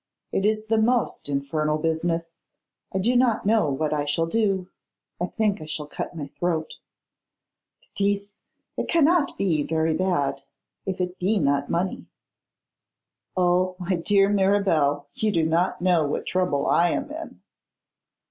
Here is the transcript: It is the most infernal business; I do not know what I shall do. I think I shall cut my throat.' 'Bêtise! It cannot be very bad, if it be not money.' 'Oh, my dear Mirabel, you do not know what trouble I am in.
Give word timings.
It 0.31 0.47
is 0.47 0.65
the 0.65 0.79
most 0.79 1.29
infernal 1.29 1.77
business; 1.77 2.31
I 2.91 2.97
do 2.97 3.15
not 3.15 3.45
know 3.45 3.69
what 3.69 3.93
I 3.93 4.05
shall 4.05 4.25
do. 4.25 4.67
I 5.19 5.27
think 5.27 5.61
I 5.61 5.67
shall 5.67 5.85
cut 5.85 6.15
my 6.15 6.25
throat.' 6.25 6.77
'Bêtise! 7.85 8.31
It 8.77 8.87
cannot 8.87 9.37
be 9.37 9.61
very 9.61 9.93
bad, 9.93 10.41
if 10.87 10.99
it 11.01 11.19
be 11.19 11.37
not 11.37 11.69
money.' 11.69 12.07
'Oh, 13.37 13.75
my 13.77 13.95
dear 13.95 14.27
Mirabel, 14.27 15.07
you 15.13 15.31
do 15.31 15.45
not 15.45 15.81
know 15.83 16.07
what 16.07 16.25
trouble 16.25 16.65
I 16.65 16.89
am 16.89 17.11
in. 17.11 17.41